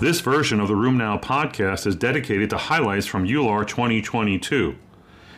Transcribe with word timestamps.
This 0.00 0.20
version 0.20 0.60
of 0.60 0.68
the 0.68 0.74
RheumNow 0.74 1.20
podcast 1.20 1.84
is 1.84 1.96
dedicated 1.96 2.50
to 2.50 2.56
highlights 2.56 3.04
from 3.04 3.26
EULAR 3.26 3.66
2022. 3.66 4.76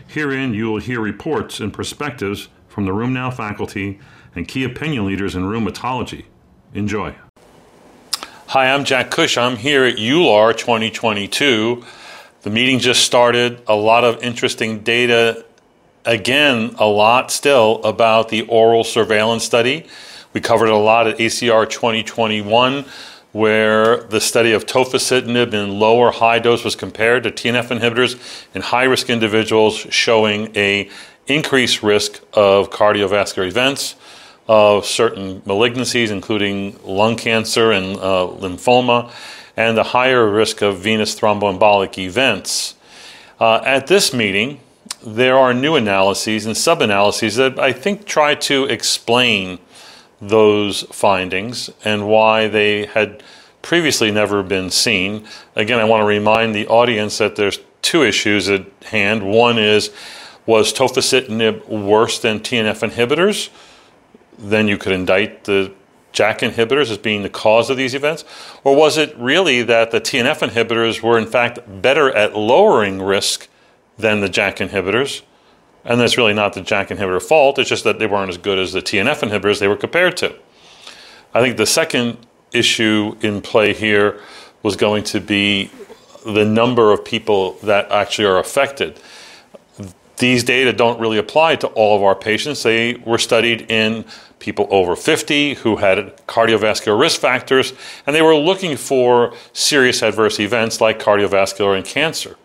Herein, 0.07 0.53
you 0.53 0.71
will 0.71 0.81
hear 0.81 1.01
reports 1.01 1.61
and 1.61 1.73
perspectives 1.73 2.49
from 2.69 2.85
the 2.85 2.93
RheumNow 2.93 3.33
faculty 3.33 3.99
and 4.37 4.47
key 4.47 4.63
opinion 4.65 5.07
leaders 5.07 5.35
in 5.35 5.45
rheumatology. 5.45 6.27
Enjoy. 6.75 7.15
Hi, 8.49 8.71
I'm 8.71 8.85
Jack 8.85 9.11
Cush. 9.11 9.39
I'm 9.39 9.57
here 9.57 9.85
at 9.85 9.97
EULAR 9.97 10.55
2022. 10.55 11.83
The 12.43 12.51
meeting 12.51 12.81
just 12.81 13.05
started. 13.05 13.63
A 13.67 13.75
lot 13.75 14.05
of 14.05 14.23
interesting 14.23 14.81
data. 14.81 15.43
Again, 16.05 16.75
a 16.79 16.87
lot 16.87 17.31
still 17.31 17.83
about 17.83 18.29
the 18.29 18.43
oral 18.43 18.85
surveillance 18.85 19.43
study. 19.43 19.87
We 20.35 20.43
covered 20.43 20.69
a 20.69 20.77
lot 20.77 21.07
at 21.07 21.17
ACR 21.17 21.67
2021 21.67 22.85
where 23.33 24.03
the 24.05 24.21
study 24.21 24.53
of 24.53 24.67
tofacitinib 24.67 25.55
in 25.55 25.79
low 25.79 25.97
or 25.97 26.11
high 26.11 26.39
dose 26.39 26.65
was 26.65 26.75
compared 26.75 27.23
to 27.23 27.31
TNF 27.31 27.69
inhibitors 27.69 28.47
in 28.55 28.63
high 28.63 28.85
risk 28.85 29.09
individuals 29.09 29.87
showing 29.91 30.55
a 30.57 30.89
increased 31.27 31.83
risk 31.83 32.21
of 32.33 32.71
cardiovascular 32.71 33.47
events 33.47 33.95
of 34.49 34.85
certain 34.85 35.41
malignancies 35.43 36.11
including 36.11 36.77
lung 36.85 37.15
cancer 37.15 37.71
and 37.71 37.97
uh, 37.99 38.27
lymphoma 38.27 39.11
and 39.57 39.79
a 39.79 39.85
higher 39.85 40.29
risk 40.29 40.61
of 40.61 40.79
venous 40.79 41.19
thromboembolic 41.19 41.99
events. 41.99 42.75
Uh, 43.39 43.61
at 43.65 43.87
this 43.87 44.13
meeting 44.13 44.61
there 45.07 45.37
are 45.37 45.55
new 45.55 45.77
analyses 45.77 46.47
and 46.47 46.57
sub-analyses 46.57 47.37
that 47.37 47.59
i 47.59 47.73
think 47.73 48.05
try 48.05 48.35
to 48.35 48.65
explain 48.65 49.59
those 50.21 50.83
findings 50.93 51.71
and 51.85 52.09
why 52.09 52.49
they 52.49 52.87
had 52.87 53.23
previously 53.63 54.11
never 54.11 54.43
been 54.43 54.71
seen. 54.71 55.27
Again, 55.57 55.79
I 55.79 55.85
want 55.85 56.03
to 56.03 56.07
remind 56.07 56.55
the 56.55 56.67
audience 56.69 57.19
that 57.19 57.37
there's 57.37 57.59
two 57.83 58.03
issues 58.03 58.49
at 58.49 58.67
hand. 58.87 59.23
One 59.23 59.59
is 59.59 59.91
was 60.47 60.73
tofacitinib 60.73 61.69
worse 61.69 62.19
than 62.19 62.41
TNF 62.41 62.89
inhibitors? 62.91 63.51
Then 64.39 64.69
you 64.69 64.79
could 64.79 64.93
indict 64.93 65.45
the 65.45 65.73
JAK 66.13 66.41
inhibitors 66.41 66.91
as 66.91 66.99
being 66.99 67.23
the 67.23 67.29
cause 67.29 67.71
of 67.71 67.77
these 67.77 67.95
events? 67.95 68.25
Or 68.65 68.75
was 68.75 68.97
it 68.97 69.17
really 69.17 69.63
that 69.63 69.91
the 69.91 70.01
TNF 70.01 70.49
inhibitors 70.49 71.03
were 71.03 71.19
in 71.19 71.27
fact 71.27 71.61
better 71.83 72.11
at 72.15 72.37
lowering 72.37 73.01
risk 73.01 73.49
than 73.99 74.21
the 74.21 74.29
JAK 74.29 74.57
inhibitors? 74.57 75.23
And 75.85 76.01
that's 76.01 76.17
really 76.17 76.35
not 76.35 76.53
the 76.53 76.61
JAK 76.61 76.89
inhibitor 76.89 77.23
fault, 77.23 77.59
it's 77.59 77.69
just 77.69 77.85
that 77.85 77.99
they 77.99 78.07
weren't 78.07 78.29
as 78.29 78.37
good 78.37 78.59
as 78.59 78.73
the 78.73 78.83
TNF 78.83 79.21
inhibitors 79.21 79.61
they 79.61 79.69
were 79.69 79.77
compared 79.77 80.17
to. 80.19 80.35
I 81.33 81.41
think 81.41 81.57
the 81.57 81.67
second 81.67 82.19
issue 82.53 83.17
in 83.21 83.41
play 83.41 83.73
here 83.73 84.21
was 84.63 84.77
going 84.77 85.05
to 85.05 85.21
be 85.21 85.71
the 86.27 86.45
number 86.45 86.93
of 86.93 87.05
people 87.05 87.53
that 87.63 87.91
actually 87.91 88.27
are 88.27 88.39
affected. 88.39 89.01
These 90.19 90.45
data 90.45 90.73
don't 90.73 91.01
really 91.01 91.17
apply 91.17 91.57
to 91.57 91.69
all 91.69 91.97
of 91.97 92.03
our 92.03 92.15
patients. 92.15 92.63
They 92.63 92.95
were 92.95 93.17
studied 93.17 93.71
in 93.71 94.05
people 94.39 94.67
over 94.71 94.97
50 94.97 95.55
who 95.55 95.77
had 95.77 96.17
cardiovascular 96.27 96.99
risk 96.99 97.21
factors, 97.21 97.73
and 98.07 98.15
they 98.15 98.23
were 98.23 98.37
looking 98.37 98.77
for 98.77 99.33
serious 99.53 100.03
adverse 100.03 100.39
events 100.41 100.81
like 100.81 100.99
cardiovascular 100.99 101.77
and 101.77 101.87
cancer. 101.87 102.37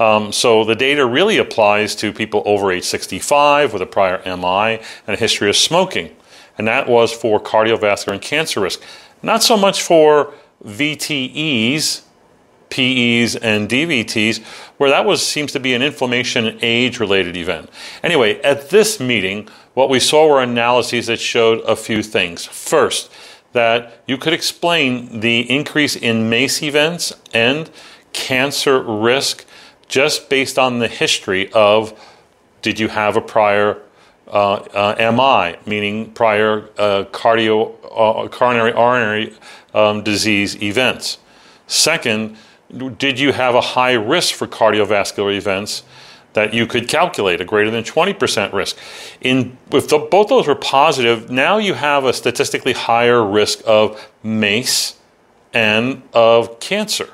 Um, 0.00 0.32
so 0.32 0.64
the 0.64 0.74
data 0.74 1.04
really 1.04 1.36
applies 1.36 1.94
to 1.96 2.10
people 2.10 2.42
over 2.46 2.72
age 2.72 2.84
65 2.84 3.74
with 3.74 3.82
a 3.82 3.86
prior 3.86 4.22
MI 4.24 4.82
and 5.06 5.14
a 5.14 5.16
history 5.16 5.50
of 5.50 5.56
smoking. 5.56 6.16
And 6.56 6.66
that 6.66 6.88
was 6.88 7.12
for 7.12 7.38
cardiovascular 7.38 8.14
and 8.14 8.22
cancer 8.22 8.60
risk. 8.60 8.82
Not 9.22 9.42
so 9.42 9.58
much 9.58 9.82
for 9.82 10.32
VTEs, 10.64 12.02
PEs, 12.70 13.36
and 13.36 13.68
DVTs, 13.68 14.42
where 14.78 14.88
that 14.88 15.04
was 15.04 15.24
seems 15.26 15.52
to 15.52 15.60
be 15.60 15.74
an 15.74 15.82
inflammation 15.82 16.58
age 16.62 16.98
related 16.98 17.36
event. 17.36 17.68
Anyway, 18.02 18.40
at 18.40 18.70
this 18.70 18.98
meeting, 19.00 19.48
what 19.74 19.90
we 19.90 20.00
saw 20.00 20.26
were 20.26 20.42
analyses 20.42 21.08
that 21.08 21.20
showed 21.20 21.60
a 21.60 21.76
few 21.76 22.02
things. 22.02 22.46
First, 22.46 23.10
that 23.52 24.00
you 24.06 24.16
could 24.16 24.32
explain 24.32 25.20
the 25.20 25.40
increase 25.50 25.94
in 25.94 26.30
MACE 26.30 26.62
events 26.62 27.12
and 27.34 27.68
cancer 28.12 28.80
risk 28.80 29.44
just 29.90 30.30
based 30.30 30.58
on 30.58 30.78
the 30.78 30.88
history 30.88 31.52
of 31.52 31.92
did 32.62 32.78
you 32.78 32.88
have 32.88 33.16
a 33.16 33.20
prior 33.20 33.82
uh, 34.28 34.54
uh, 34.98 35.12
MI, 35.12 35.58
meaning 35.68 36.12
prior 36.12 36.68
uh, 36.78 37.04
cardio, 37.10 37.74
uh, 37.84 38.28
coronary 38.28 38.72
artery 38.72 39.34
um, 39.74 40.04
disease 40.04 40.62
events. 40.62 41.18
Second, 41.66 42.36
did 42.96 43.18
you 43.18 43.32
have 43.32 43.56
a 43.56 43.60
high 43.60 43.94
risk 43.94 44.34
for 44.36 44.46
cardiovascular 44.46 45.36
events 45.36 45.82
that 46.34 46.54
you 46.54 46.64
could 46.64 46.86
calculate, 46.86 47.40
a 47.40 47.44
greater 47.44 47.72
than 47.72 47.82
20% 47.82 48.52
risk? 48.52 48.76
In, 49.20 49.58
if 49.72 49.88
the, 49.88 49.98
both 49.98 50.28
those 50.28 50.46
were 50.46 50.54
positive, 50.54 51.28
now 51.28 51.58
you 51.58 51.74
have 51.74 52.04
a 52.04 52.12
statistically 52.12 52.72
higher 52.72 53.24
risk 53.24 53.60
of 53.66 54.08
MACE 54.22 54.96
and 55.52 56.02
of 56.12 56.60
cancer. 56.60 57.08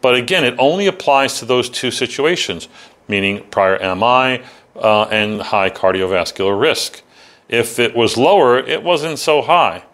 But 0.00 0.14
again, 0.14 0.44
it 0.44 0.54
only 0.58 0.86
applies 0.86 1.38
to 1.38 1.44
those 1.44 1.68
two 1.68 1.90
situations, 1.90 2.68
meaning 3.08 3.44
prior 3.50 3.78
MI 3.78 4.44
uh, 4.76 5.04
and 5.04 5.40
high 5.40 5.70
cardiovascular 5.70 6.58
risk. 6.58 7.02
If 7.48 7.78
it 7.78 7.96
was 7.96 8.16
lower, 8.16 8.58
it 8.58 8.82
wasn't 8.82 9.18
so 9.18 9.42
high. 9.42 9.84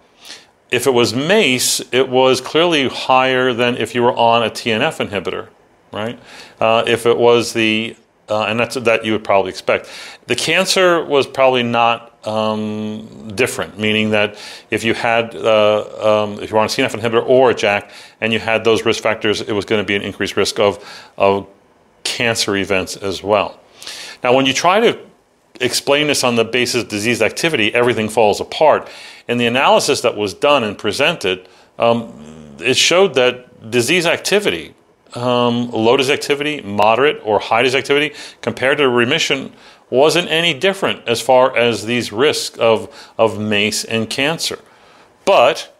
If 0.71 0.87
it 0.87 0.91
was 0.93 1.15
MACE, 1.15 1.81
it 1.93 2.09
was 2.09 2.41
clearly 2.41 2.89
higher 2.89 3.53
than 3.53 3.77
if 3.77 3.95
you 3.95 4.03
were 4.03 4.17
on 4.17 4.43
a 4.43 4.51
TNF 4.51 5.09
inhibitor, 5.09 5.49
right? 5.93 6.19
Uh, 6.61 6.83
if 6.87 7.07
it 7.07 7.17
was 7.17 7.53
the, 7.53 7.97
uh, 8.29 8.45
and 8.45 8.59
that's 8.59 8.75
that 8.75 9.05
you 9.05 9.13
would 9.13 9.23
probably 9.23 9.51
expect. 9.51 9.89
The 10.27 10.35
cancer 10.35 11.05
was 11.05 11.27
probably 11.27 11.63
not 11.63 12.14
um, 12.27 13.33
different, 13.35 13.79
meaning 13.79 14.11
that 14.11 14.39
if 14.71 14.85
you 14.85 14.95
had, 14.95 15.35
uh, 15.35 16.25
um, 16.25 16.43
if 16.43 16.51
you 16.51 16.55
were 16.55 16.61
on 16.61 16.67
a 16.67 16.69
TNF 16.69 16.99
inhibitor 16.99 17.27
or 17.27 17.51
a 17.51 17.55
JAK, 17.55 17.91
and 18.21 18.33
you 18.33 18.39
had 18.39 18.65
those 18.65 18.85
risk 18.85 19.03
factors, 19.03 19.41
it 19.41 19.53
was 19.53 19.65
going 19.65 19.83
to 19.83 19.87
be 19.87 19.95
an 19.95 20.03
increased 20.03 20.37
risk 20.37 20.59
of, 20.59 20.85
of 21.17 21.47
cancer 22.03 22.57
events 22.57 22.97
as 22.97 23.23
well. 23.23 23.61
Now, 24.23 24.35
when 24.35 24.47
you 24.47 24.53
try 24.53 24.81
to 24.81 24.99
explain 25.61 26.07
this 26.07 26.25
on 26.25 26.37
the 26.37 26.45
basis 26.45 26.83
of 26.83 26.89
disease 26.89 27.23
activity, 27.23 27.75
everything 27.75 28.09
falls 28.09 28.41
apart. 28.41 28.89
In 29.29 29.39
the 29.39 29.47
analysis 29.47 30.01
that 30.01 30.17
was 30.17 30.35
done 30.35 30.65
and 30.65 30.77
presented, 30.77 31.49
um, 31.79 32.57
it 32.61 32.77
showed 32.77 33.15
that 33.15 33.71
disease 33.71 34.07
activity, 34.07 34.75
um, 35.15 35.71
low 35.71 35.97
disease 35.97 36.13
activity, 36.13 36.61
moderate 36.61 37.21
or 37.25 37.39
high 37.39 37.63
disease 37.63 37.79
activity, 37.79 38.15
compared 38.41 38.79
to 38.79 38.89
remission, 38.89 39.53
wasn't 39.91 40.31
any 40.31 40.55
different 40.55 41.07
as 41.07 41.21
far 41.21 41.57
as 41.57 41.87
these 41.87 42.13
risks 42.13 42.59
of, 42.59 43.13
of 43.19 43.39
MACE 43.39 43.85
and 43.85 44.09
cancer. 44.09 44.59
But, 45.25 45.75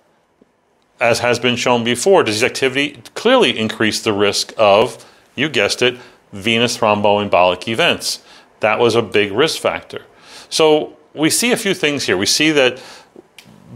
as 1.01 1.21
has 1.21 1.39
been 1.39 1.57
shown 1.57 1.85
before, 1.85 2.23
disease 2.23 2.45
activity 2.45 3.03
clearly 3.15 3.59
increased 3.59 4.05
the 4.05 4.13
risk 4.13 4.53
of, 4.57 5.05
you 5.35 5.49
guessed 5.49 5.83
it, 5.83 5.99
venous 6.33 6.79
thromboembolic 6.79 7.69
events. 7.69 8.23
That 8.61 8.79
was 8.79 8.95
a 8.95 9.03
big 9.03 9.33
risk 9.33 9.61
factor. 9.61 10.03
So 10.49 10.97
we 11.13 11.31
see 11.31 11.53
a 11.53 11.57
few 11.57 11.75
things 11.75 12.07
here. 12.07 12.17
We 12.17 12.27
see 12.27 12.51
that 12.53 12.83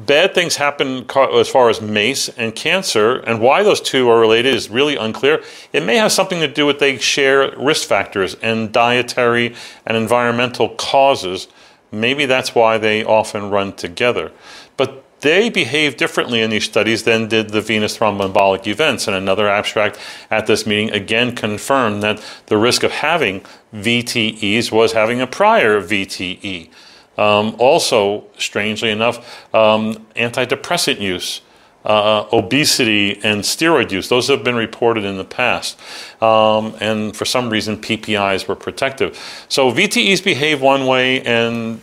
bad 0.09 0.35
things 0.35 0.57
happen 0.57 1.07
as 1.35 1.49
far 1.49 1.69
as 1.69 1.81
MACE 1.81 2.31
and 2.31 2.55
cancer, 2.55 3.19
and 3.19 3.41
why 3.41 3.63
those 3.63 3.81
two 3.81 4.09
are 4.09 4.19
related 4.19 4.55
is 4.55 4.71
really 4.71 4.97
unclear. 4.97 5.43
It 5.73 5.85
may 5.85 5.97
have 5.97 6.11
something 6.11 6.41
to 6.41 6.49
do 6.49 6.67
with 6.67 6.81
they 6.81 6.99
share 6.99 7.57
risk 7.57 7.87
factors 7.87 8.35
and 8.43 8.73
dietary 8.73 9.55
and 9.87 9.97
environmental 9.97 10.71
causes. 10.71 11.47
Maybe 11.93 12.27
that's 12.27 12.55
why 12.55 12.79
they 12.79 13.05
often 13.05 13.51
run 13.51 13.75
together. 13.75 14.33
But 14.79 15.05
they 15.21 15.51
behave 15.51 15.97
differently 15.97 16.41
in 16.41 16.51
these 16.51 16.65
studies 16.65 17.03
than 17.03 17.29
did 17.29 17.51
the 17.51 17.61
venous 17.61 17.99
thromboembolic 17.99 18.67
events. 18.67 19.07
And 19.09 19.17
another 19.17 19.49
abstract 19.49 19.99
at 20.31 20.47
this 20.47 20.67
meeting 20.67 20.91
again 20.91 21.35
confirmed 21.35 22.03
that 22.03 22.23
the 22.47 22.57
risk 22.57 22.83
of 22.83 22.93
having 22.93 23.43
VTEs 23.75 24.73
was 24.73 24.93
having 24.93 25.21
a 25.21 25.27
prior 25.27 25.83
VTE. 25.83 26.71
Um, 27.19 27.57
also, 27.59 28.25
strangely 28.39 28.91
enough, 28.91 29.19
um, 29.55 30.07
antidepressant 30.17 31.01
use. 31.01 31.43
Uh, 31.85 32.27
obesity 32.33 33.19
and 33.23 33.43
steroid 33.43 33.91
use. 33.91 34.09
Those 34.09 34.29
have 34.29 34.45
been 34.45 34.57
reported 34.57 35.05
in 35.05 35.17
the 35.17 35.25
past. 35.25 35.79
Um, 36.21 36.77
and 36.81 37.17
for 37.17 37.25
some 37.25 37.49
reason, 37.49 37.79
PPIs 37.79 38.47
were 38.47 38.57
protective. 38.57 39.17
So 39.49 39.71
VTEs 39.71 40.23
behave 40.23 40.61
one 40.61 40.87
way, 40.87 41.23
and 41.23 41.81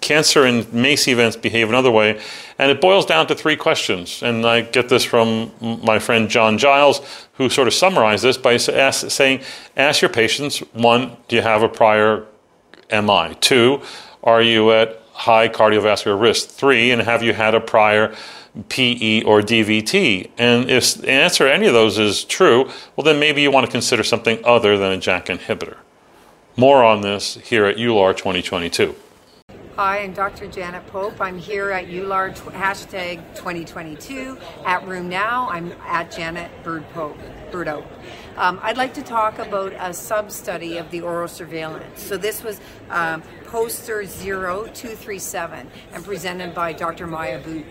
cancer 0.00 0.44
and 0.44 0.70
MACE 0.72 1.08
events 1.08 1.36
behave 1.36 1.68
another 1.68 1.90
way. 1.90 2.20
And 2.58 2.70
it 2.70 2.80
boils 2.80 3.06
down 3.06 3.26
to 3.28 3.34
three 3.34 3.56
questions. 3.56 4.22
And 4.22 4.44
I 4.46 4.62
get 4.62 4.88
this 4.88 5.04
from 5.04 5.52
my 5.60 5.98
friend 5.98 6.28
John 6.28 6.58
Giles, 6.58 7.00
who 7.34 7.48
sort 7.48 7.68
of 7.68 7.74
summarized 7.74 8.24
this 8.24 8.36
by 8.36 8.54
ask, 8.54 9.10
saying, 9.10 9.40
ask 9.76 10.02
your 10.02 10.10
patients 10.10 10.58
one, 10.72 11.16
do 11.28 11.36
you 11.36 11.42
have 11.42 11.62
a 11.62 11.68
prior 11.68 12.26
MI? 12.90 13.36
Two, 13.40 13.82
are 14.22 14.42
you 14.42 14.70
at 14.72 15.00
high 15.12 15.48
cardiovascular 15.48 16.20
risk? 16.20 16.48
Three, 16.48 16.90
and 16.90 17.02
have 17.02 17.22
you 17.22 17.32
had 17.32 17.54
a 17.54 17.60
prior 17.60 18.14
PE, 18.68 19.22
or 19.22 19.40
DVT? 19.40 20.30
And 20.38 20.70
if 20.70 20.94
the 20.94 21.10
answer 21.10 21.46
to 21.46 21.52
any 21.52 21.66
of 21.66 21.74
those 21.74 21.98
is 21.98 22.24
true, 22.24 22.70
well, 22.96 23.04
then 23.04 23.20
maybe 23.20 23.42
you 23.42 23.50
want 23.50 23.66
to 23.66 23.72
consider 23.72 24.02
something 24.02 24.40
other 24.44 24.76
than 24.76 24.92
a 24.92 24.98
JAK 24.98 25.26
inhibitor. 25.26 25.76
More 26.56 26.82
on 26.82 27.02
this 27.02 27.36
here 27.36 27.66
at 27.66 27.76
EULAR 27.76 28.16
2022. 28.16 28.94
Hi, 29.78 30.00
I'm 30.00 30.12
Dr. 30.12 30.48
Janet 30.48 30.88
Pope. 30.88 31.20
I'm 31.20 31.38
here 31.38 31.70
at 31.70 31.86
EULAR 31.86 32.34
t- 32.34 32.40
hashtag 32.50 33.18
2022 33.36 34.36
at 34.66 34.82
RheumNow. 34.82 35.46
I'm 35.48 35.70
at 35.86 36.10
Janet 36.10 36.50
Bird 36.64 36.84
Pope. 36.90 37.16
Birdo. 37.52 37.86
Um, 38.36 38.58
I'd 38.60 38.76
like 38.76 38.92
to 38.94 39.02
talk 39.02 39.38
about 39.38 39.72
a 39.78 39.94
sub 39.94 40.32
study 40.32 40.78
of 40.78 40.90
the 40.90 41.02
oral 41.02 41.28
surveillance. 41.28 42.02
So, 42.02 42.16
this 42.16 42.42
was 42.42 42.60
um, 42.90 43.22
poster 43.44 44.04
0237 44.04 45.70
and 45.92 46.04
presented 46.04 46.56
by 46.56 46.72
Dr. 46.72 47.06
Maya 47.06 47.38
Boot 47.38 47.64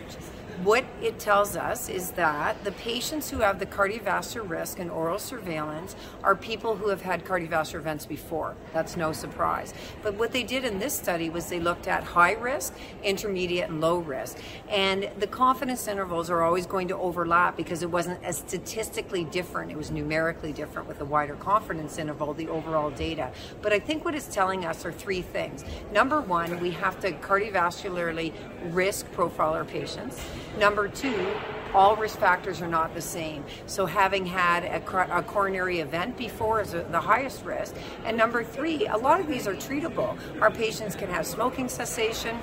what 0.64 0.86
it 1.02 1.20
tells 1.20 1.56
us 1.56 1.88
is 1.88 2.12
that 2.12 2.64
the 2.64 2.72
patients 2.74 3.30
who 3.30 3.40
have 3.40 3.60
the 3.60 3.66
cardiovascular 3.66 4.50
risk 4.50 4.80
and 4.80 4.90
oral 4.90 5.20
surveillance 5.20 5.96
are 6.24 6.36
people 6.36 6.76
who 6.76 6.90
have 6.90 7.02
had 7.02 7.24
cardiovascular 7.24 7.76
events 7.76 8.06
before. 8.06 8.56
That's 8.74 8.98
no 8.98 9.12
surprise. 9.12 9.74
But 10.02 10.16
what 10.16 10.32
they 10.32 10.44
did 10.44 10.66
in 10.66 10.80
this 10.80 10.94
study 10.94 11.30
was 11.30 11.48
they 11.48 11.60
looked 11.60 11.88
at 11.88 12.04
high 12.04 12.34
risk, 12.34 12.74
intermediate, 13.04 13.70
and 13.70 13.82
low 13.82 14.00
risk. 14.00 14.38
And 14.70 15.10
the 15.20 15.28
confidence 15.28 15.88
intervals 15.88 16.30
are 16.30 16.42
always 16.42 16.66
going 16.66 16.88
to 16.88 16.98
overlap 16.98 17.56
because 17.56 17.84
it 17.84 17.92
wasn't 17.92 18.24
as 18.24 18.38
statistically 18.38 19.26
different, 19.26 19.72
it 19.72 19.78
was 19.78 19.92
numerically 19.92 20.54
different 20.54 20.88
with 20.88 21.02
a 21.02 21.06
wider 21.06 21.36
confidence 21.36 21.98
interval, 21.98 22.34
the 22.34 22.48
overall 22.48 22.90
data. 22.90 23.32
But 23.62 23.74
I 23.74 23.80
think 23.80 24.04
what 24.06 24.16
it's 24.16 24.28
telling 24.28 24.66
us 24.66 24.86
are 24.86 24.92
three 24.92 25.22
things. 25.22 25.64
Number 25.92 26.22
one, 26.22 26.60
we 26.60 26.72
have 26.72 27.00
to 27.02 27.12
cardiovascularly 27.12 28.34
risk 28.74 29.12
profile 29.12 29.54
our 29.54 29.66
patients. 29.66 30.20
Number 30.58 30.88
two, 30.88 31.34
all 31.74 31.96
risk 31.96 32.18
factors 32.18 32.62
are 32.62 32.68
not 32.68 32.96
the 32.96 33.02
same. 33.02 33.44
So 33.68 33.86
having 33.86 34.26
had 34.26 34.64
a, 34.64 35.18
a 35.18 35.22
coronary 35.22 35.80
event 35.80 36.18
before 36.18 36.62
is 36.62 36.74
a, 36.74 36.82
the 36.84 37.00
highest 37.00 37.46
risk. 37.46 37.76
And 38.06 38.18
number 38.18 38.44
three, 38.44 38.88
a 38.88 38.98
lot 38.98 39.20
of 39.20 39.28
these 39.28 39.48
are 39.48 39.54
treatable. 39.54 40.18
Our 40.42 40.50
patients 40.50 40.96
can 40.96 41.10
have 41.10 41.28
smoking 41.28 41.70
cessation, 41.70 42.40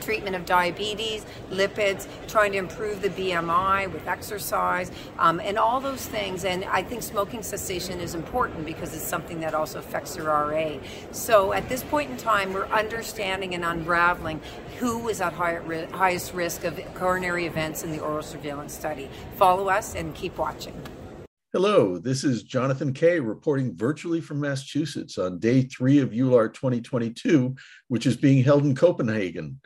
treatment 0.00 0.36
of 0.36 0.44
diabetes, 0.46 1.24
lipids, 1.50 2.06
trying 2.28 2.52
to 2.52 2.58
improve 2.58 3.02
the 3.02 3.10
BMI 3.10 3.92
with 3.92 4.06
exercise, 4.06 4.90
um, 5.18 5.40
and 5.40 5.58
all 5.58 5.80
those 5.80 6.06
things. 6.06 6.44
And 6.44 6.64
I 6.64 6.82
think 6.82 7.02
smoking 7.02 7.42
cessation 7.42 8.00
is 8.00 8.14
important 8.14 8.66
because 8.66 8.94
it's 8.94 9.06
something 9.06 9.40
that 9.40 9.54
also 9.54 9.78
affects 9.78 10.16
your 10.16 10.26
RA. 10.26 10.78
So 11.12 11.52
at 11.52 11.68
this 11.68 11.82
point 11.82 12.10
in 12.10 12.16
time, 12.16 12.52
we're 12.52 12.66
understanding 12.66 13.54
and 13.54 13.64
unraveling 13.64 14.40
who 14.78 15.08
is 15.08 15.20
at 15.20 15.32
highest 15.32 16.34
risk 16.34 16.64
of 16.64 16.80
coronary 16.94 17.46
events 17.46 17.82
in 17.82 17.92
the 17.92 18.00
oral 18.00 18.22
surveillance 18.22 18.72
study. 18.72 19.08
Follow 19.36 19.68
us 19.68 19.94
and 19.94 20.14
keep 20.14 20.36
watching. 20.38 20.74
Hello, 21.52 21.98
this 21.98 22.22
is 22.22 22.44
Jonathan 22.44 22.92
Kay 22.92 23.18
reporting 23.18 23.76
virtually 23.76 24.20
from 24.20 24.38
Massachusetts 24.38 25.18
on 25.18 25.40
day 25.40 25.62
three 25.62 25.98
of 25.98 26.10
EULAR 26.10 26.54
2022, 26.54 27.56
which 27.88 28.06
is 28.06 28.16
being 28.16 28.44
held 28.44 28.64
in 28.64 28.72
Copenhagen. 28.72 29.58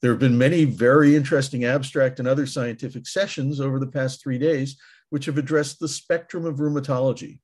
There 0.00 0.12
have 0.12 0.20
been 0.20 0.38
many 0.38 0.64
very 0.64 1.16
interesting 1.16 1.64
abstract 1.64 2.18
and 2.18 2.28
other 2.28 2.46
scientific 2.46 3.06
sessions 3.06 3.60
over 3.60 3.78
the 3.78 3.86
past 3.86 4.22
three 4.22 4.38
days, 4.38 4.76
which 5.10 5.26
have 5.26 5.38
addressed 5.38 5.80
the 5.80 5.88
spectrum 5.88 6.44
of 6.44 6.56
rheumatology. 6.56 7.40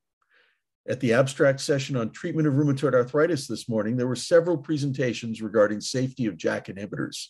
At 0.89 1.01
the 1.01 1.15
abstract 1.15 1.61
session 1.61 1.97
on 1.97 2.11
treatment 2.11 2.47
of 2.47 2.55
rheumatoid 2.55 2.95
arthritis 2.95 3.47
this 3.49 3.69
morning, 3.69 3.97
there 3.97 4.07
were 4.07 4.15
several 4.15 4.59
presentations 4.59 5.43
regarding 5.43 5.81
safety 5.81 6.27
of 6.27 6.37
JAK 6.37 6.67
inhibitors. 6.67 7.29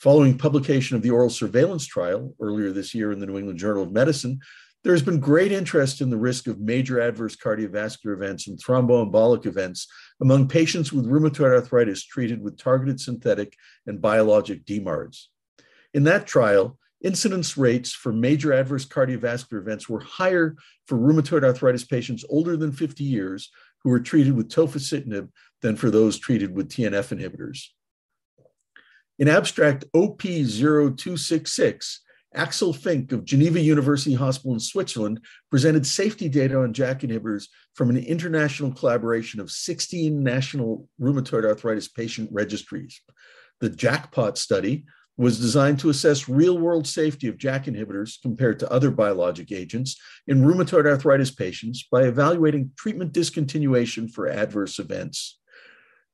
Following 0.00 0.36
publication 0.36 0.96
of 0.96 1.02
the 1.02 1.10
oral 1.10 1.30
surveillance 1.30 1.86
trial 1.86 2.34
earlier 2.40 2.72
this 2.72 2.94
year 2.94 3.12
in 3.12 3.20
the 3.20 3.26
New 3.26 3.38
England 3.38 3.58
Journal 3.58 3.84
of 3.84 3.92
Medicine, 3.92 4.40
there 4.84 4.92
has 4.92 5.02
been 5.02 5.20
great 5.20 5.52
interest 5.52 6.00
in 6.00 6.10
the 6.10 6.16
risk 6.16 6.48
of 6.48 6.58
major 6.58 7.00
adverse 7.00 7.36
cardiovascular 7.36 8.14
events 8.14 8.48
and 8.48 8.58
thromboembolic 8.58 9.46
events 9.46 9.86
among 10.20 10.48
patients 10.48 10.92
with 10.92 11.06
rheumatoid 11.06 11.54
arthritis 11.54 12.04
treated 12.04 12.42
with 12.42 12.58
targeted 12.58 13.00
synthetic 13.00 13.56
and 13.86 14.02
biologic 14.02 14.64
DMARDs. 14.64 15.26
In 15.94 16.02
that 16.04 16.26
trial, 16.26 16.78
incidence 17.02 17.56
rates 17.56 17.92
for 17.92 18.12
major 18.12 18.52
adverse 18.52 18.84
cardiovascular 18.84 19.60
events 19.60 19.88
were 19.88 20.00
higher 20.00 20.56
for 20.86 20.98
rheumatoid 20.98 21.44
arthritis 21.44 21.84
patients 21.84 22.24
older 22.28 22.56
than 22.56 22.72
50 22.72 23.04
years 23.04 23.50
who 23.82 23.90
were 23.90 24.00
treated 24.00 24.34
with 24.34 24.50
tofacitinib 24.50 25.28
than 25.60 25.76
for 25.76 25.90
those 25.90 26.18
treated 26.18 26.54
with 26.54 26.68
TNF 26.68 27.16
inhibitors. 27.16 27.66
In 29.18 29.28
abstract 29.28 29.84
OP0266, 29.94 31.98
Axel 32.34 32.72
Finckh 32.72 33.12
of 33.12 33.24
Geneva 33.24 33.60
University 33.60 34.14
Hospital 34.14 34.54
in 34.54 34.60
Switzerland 34.60 35.20
presented 35.50 35.86
safety 35.86 36.28
data 36.28 36.58
on 36.58 36.72
JAK 36.72 37.00
inhibitors 37.00 37.46
from 37.74 37.90
an 37.90 37.98
international 37.98 38.72
collaboration 38.72 39.40
of 39.40 39.50
16 39.50 40.22
national 40.22 40.88
rheumatoid 41.00 41.44
arthritis 41.44 41.88
patient 41.88 42.28
registries. 42.32 43.00
The 43.60 43.70
JAKPOT 43.70 44.38
study 44.38 44.86
was 45.18 45.38
designed 45.38 45.78
to 45.80 45.90
assess 45.90 46.28
real 46.28 46.58
world 46.58 46.86
safety 46.86 47.28
of 47.28 47.36
JAK 47.36 47.66
inhibitors 47.66 48.20
compared 48.22 48.58
to 48.60 48.72
other 48.72 48.90
biologic 48.90 49.52
agents 49.52 50.00
in 50.26 50.42
rheumatoid 50.42 50.86
arthritis 50.86 51.30
patients 51.30 51.86
by 51.90 52.04
evaluating 52.04 52.70
treatment 52.76 53.12
discontinuation 53.12 54.10
for 54.10 54.28
adverse 54.28 54.78
events. 54.78 55.38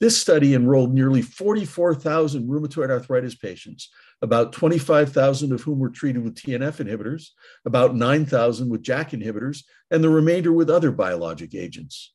This 0.01 0.21
study 0.21 0.55
enrolled 0.55 0.95
nearly 0.95 1.23
44,000 1.23 2.49
rheumatoid 2.49 2.91
arthritis 2.91 3.35
patients, 3.35 3.91
about 4.21 4.53
25,000 4.53 5.53
of 5.53 5.63
whom 5.63 5.79
were 5.79 5.91
treated 5.91 6.25
with 6.25 6.35
TNF 6.35 6.85
inhibitors, 6.85 7.29
about 7.65 7.95
9,000 7.95 8.69
with 8.69 8.83
JAK 8.83 9.11
inhibitors, 9.11 9.63
and 9.91 10.03
the 10.03 10.09
remainder 10.09 10.53
with 10.53 10.71
other 10.71 10.91
biologic 10.91 11.55
agents. 11.55 12.15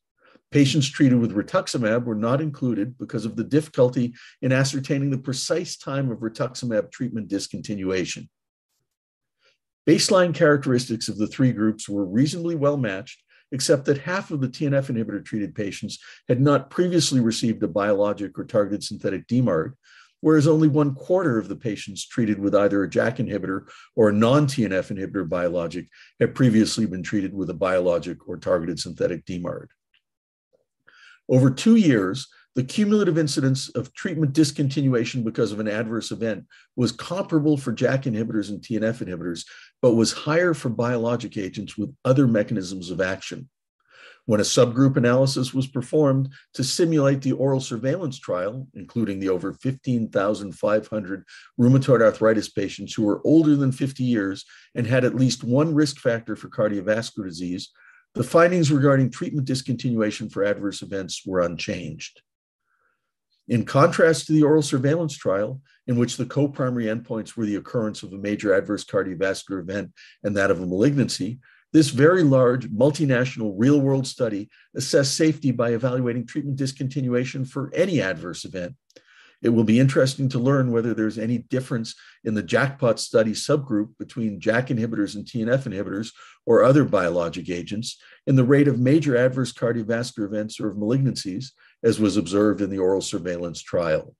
Patients 0.50 0.88
treated 0.88 1.18
with 1.18 1.34
rituximab 1.34 2.04
were 2.04 2.14
not 2.14 2.40
included 2.40 2.96
because 2.98 3.24
of 3.24 3.36
the 3.36 3.44
difficulty 3.44 4.14
in 4.42 4.52
ascertaining 4.52 5.10
the 5.10 5.18
precise 5.18 5.76
time 5.76 6.10
of 6.10 6.18
rituximab 6.18 6.92
treatment 6.92 7.28
discontinuation. 7.28 8.28
Baseline 9.88 10.34
characteristics 10.34 11.08
of 11.08 11.18
the 11.18 11.26
three 11.26 11.52
groups 11.52 11.88
were 11.88 12.04
reasonably 12.04 12.54
well 12.54 12.76
matched 12.76 13.20
except 13.52 13.84
that 13.84 13.98
half 13.98 14.30
of 14.30 14.40
the 14.40 14.48
TNF 14.48 14.86
inhibitor 14.86 15.24
treated 15.24 15.54
patients 15.54 15.98
had 16.28 16.40
not 16.40 16.70
previously 16.70 17.20
received 17.20 17.62
a 17.62 17.68
biologic 17.68 18.38
or 18.38 18.44
targeted 18.44 18.82
synthetic 18.82 19.26
DMARD, 19.28 19.74
whereas 20.24 20.48
only 20.48 20.68
one 20.68 20.94
quarter 20.94 21.38
of 21.38 21.48
the 21.48 21.54
patients 21.54 22.06
treated 22.06 22.38
with 22.38 22.54
either 22.54 22.82
a 22.82 22.88
JAK 22.88 23.18
inhibitor 23.18 23.68
or 23.94 24.08
a 24.08 24.12
non 24.12 24.46
TNF 24.46 24.90
inhibitor 24.90 25.28
biologic 25.28 25.86
had 26.18 26.34
previously 26.34 26.86
been 26.86 27.02
treated 27.02 27.34
with 27.34 27.50
a 27.50 27.54
biologic 27.54 28.26
or 28.26 28.38
targeted 28.38 28.80
synthetic 28.80 29.26
DMARD. 29.26 29.66
Over 31.28 31.50
two 31.50 31.76
years, 31.76 32.26
the 32.54 32.64
cumulative 32.64 33.18
incidence 33.18 33.68
of 33.68 33.92
treatment 33.92 34.32
discontinuation 34.32 35.24
because 35.24 35.52
of 35.52 35.60
an 35.60 35.68
adverse 35.68 36.10
event 36.10 36.46
was 36.74 36.90
comparable 36.90 37.58
for 37.58 37.74
JAK 37.74 38.04
inhibitors 38.04 38.48
and 38.48 38.62
TNF 38.62 39.06
inhibitors, 39.06 39.44
but 39.82 39.92
was 39.92 40.12
higher 40.12 40.54
for 40.54 40.70
biologic 40.70 41.36
agents 41.36 41.76
with 41.76 41.94
other 42.02 42.26
mechanisms 42.26 42.90
of 42.90 43.02
action. 43.02 43.50
When 44.26 44.40
a 44.40 44.44
subgroup 44.44 44.96
analysis 44.96 45.52
was 45.52 45.66
performed 45.66 46.30
to 46.54 46.64
simulate 46.64 47.20
the 47.20 47.32
oral 47.32 47.60
surveillance 47.60 48.18
trial, 48.18 48.66
including 48.72 49.20
the 49.20 49.28
over 49.28 49.52
15,500 49.52 51.24
rheumatoid 51.60 52.00
arthritis 52.00 52.48
patients 52.48 52.94
who 52.94 53.02
were 53.02 53.20
older 53.24 53.54
than 53.54 53.70
50 53.70 54.02
years 54.02 54.46
and 54.74 54.86
had 54.86 55.04
at 55.04 55.14
least 55.14 55.44
one 55.44 55.74
risk 55.74 55.98
factor 55.98 56.36
for 56.36 56.48
cardiovascular 56.48 57.26
disease, 57.26 57.70
the 58.14 58.24
findings 58.24 58.72
regarding 58.72 59.10
treatment 59.10 59.46
discontinuation 59.46 60.32
for 60.32 60.44
adverse 60.44 60.80
events 60.80 61.22
were 61.26 61.40
unchanged. 61.40 62.22
In 63.48 63.66
contrast 63.66 64.26
to 64.26 64.32
the 64.32 64.42
oral 64.42 64.62
surveillance 64.62 65.16
trial, 65.16 65.60
in 65.86 65.96
which 65.96 66.16
the 66.16 66.24
co 66.24 66.48
primary 66.48 66.84
endpoints 66.84 67.36
were 67.36 67.44
the 67.44 67.56
occurrence 67.56 68.02
of 68.02 68.12
a 68.12 68.18
major 68.18 68.54
adverse 68.54 68.84
cardiovascular 68.84 69.60
event 69.60 69.92
and 70.22 70.34
that 70.36 70.50
of 70.50 70.60
a 70.60 70.66
malignancy, 70.66 71.40
this 71.74 71.90
very 71.90 72.22
large 72.22 72.70
multinational 72.70 73.52
real 73.56 73.80
world 73.80 74.06
study 74.06 74.48
assessed 74.76 75.16
safety 75.16 75.50
by 75.50 75.70
evaluating 75.70 76.24
treatment 76.24 76.56
discontinuation 76.56 77.46
for 77.46 77.74
any 77.74 78.00
adverse 78.00 78.44
event. 78.44 78.76
It 79.42 79.48
will 79.48 79.64
be 79.64 79.80
interesting 79.80 80.28
to 80.30 80.38
learn 80.38 80.70
whether 80.70 80.94
there's 80.94 81.18
any 81.18 81.38
difference 81.38 81.96
in 82.22 82.34
the 82.34 82.44
JAKPOT 82.44 83.00
study 83.00 83.32
subgroup 83.32 83.98
between 83.98 84.40
JAK 84.40 84.68
inhibitors 84.68 85.16
and 85.16 85.26
TNF 85.26 85.64
inhibitors 85.64 86.12
or 86.46 86.62
other 86.62 86.84
biologic 86.84 87.50
agents 87.50 88.00
in 88.28 88.36
the 88.36 88.44
rate 88.44 88.68
of 88.68 88.78
major 88.78 89.16
adverse 89.16 89.52
cardiovascular 89.52 90.26
events 90.26 90.60
or 90.60 90.68
of 90.68 90.76
malignancies, 90.76 91.46
as 91.82 91.98
was 91.98 92.16
observed 92.16 92.60
in 92.60 92.70
the 92.70 92.78
oral 92.78 93.02
surveillance 93.02 93.60
trial. 93.60 94.14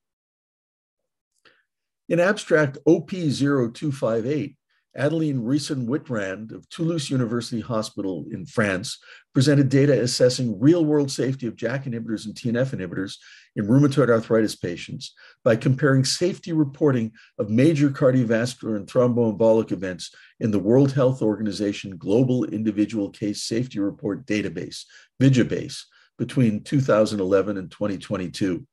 In 2.09 2.19
abstract 2.19 2.79
OP0258, 2.87 4.57
Adeline 4.97 5.43
Ruyssen-Witrand 5.43 6.53
of 6.53 6.69
Toulouse 6.69 7.11
University 7.11 7.61
Hospital 7.61 8.27
in 8.31 8.47
France 8.47 8.99
presented 9.33 9.69
data 9.69 10.01
assessing 10.01 10.61
real 10.61 10.85
world 10.85 11.11
safety 11.11 11.47
of 11.47 11.57
JAK 11.57 11.85
inhibitors 11.85 12.27
and 12.27 12.35
TNF 12.35 12.75
inhibitors 12.75 13.17
in 13.57 13.67
rheumatoid 13.67 14.09
arthritis 14.09 14.55
patients 14.55 15.13
by 15.43 15.57
comparing 15.57 16.05
safety 16.05 16.53
reporting 16.53 17.11
of 17.39 17.51
major 17.51 17.91
cardiovascular 17.91 18.77
and 18.77 18.87
thromboembolic 18.87 19.73
events 19.73 20.15
in 20.39 20.53
the 20.53 20.61
World 20.61 20.93
Health 20.93 21.23
Organization 21.23 21.97
Global 21.97 22.45
Individual 22.45 23.11
Case 23.11 23.43
Safety 23.43 23.81
Report 23.81 24.25
Database, 24.27 24.85
VIGIBase, 25.21 25.83
between 26.19 26.63
2011 26.63 27.59
and 27.59 27.71
2022. 27.71 28.65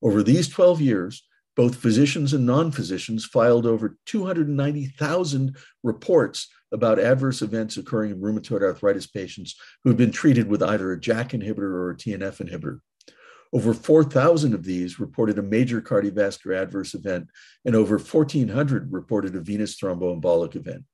Over 0.00 0.22
these 0.22 0.48
12 0.48 0.80
years, 0.80 1.27
both 1.58 1.74
physicians 1.74 2.34
and 2.34 2.46
non 2.46 2.70
physicians 2.70 3.24
filed 3.24 3.66
over 3.66 3.98
290,000 4.06 5.56
reports 5.82 6.46
about 6.70 7.00
adverse 7.00 7.42
events 7.42 7.76
occurring 7.76 8.12
in 8.12 8.20
rheumatoid 8.20 8.62
arthritis 8.62 9.08
patients 9.08 9.56
who 9.82 9.90
had 9.90 9.96
been 9.96 10.12
treated 10.12 10.48
with 10.48 10.62
either 10.62 10.92
a 10.92 11.00
JAK 11.00 11.30
inhibitor 11.30 11.72
or 11.72 11.90
a 11.90 11.96
TNF 11.96 12.48
inhibitor. 12.48 12.78
Over 13.52 13.74
4,000 13.74 14.54
of 14.54 14.62
these 14.62 15.00
reported 15.00 15.36
a 15.36 15.42
major 15.42 15.82
cardiovascular 15.82 16.54
adverse 16.62 16.94
event, 16.94 17.26
and 17.64 17.74
over 17.74 17.98
1,400 17.98 18.92
reported 18.92 19.34
a 19.34 19.40
venous 19.40 19.76
thromboembolic 19.80 20.54
event. 20.54 20.84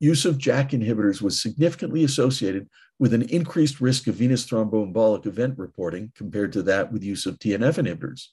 Use 0.00 0.24
of 0.24 0.38
JAK 0.38 0.70
inhibitors 0.70 1.22
was 1.22 1.40
significantly 1.40 2.02
associated 2.02 2.68
with 2.98 3.14
an 3.14 3.22
increased 3.22 3.80
risk 3.80 4.08
of 4.08 4.16
venous 4.16 4.44
thromboembolic 4.44 5.24
event 5.24 5.56
reporting 5.56 6.10
compared 6.16 6.52
to 6.54 6.64
that 6.64 6.92
with 6.92 7.04
use 7.04 7.26
of 7.26 7.38
TNF 7.38 7.78
inhibitors. 7.78 8.30